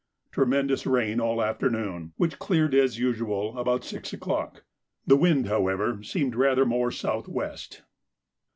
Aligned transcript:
Tremendous 0.31 0.87
rain 0.87 1.19
all 1.21 1.37
the 1.37 1.43
afternoon, 1.43 2.13
which 2.17 2.39
cleared 2.39 2.73
as 2.73 2.97
usual 2.97 3.55
about 3.59 3.83
six 3.83 4.11
o'clock. 4.11 4.63
The 5.05 5.15
wind, 5.15 5.47
however, 5.47 6.01
seemed 6.01 6.35
rather 6.35 6.65
more 6.65 6.89
south 6.89 7.27
west. 7.27 7.83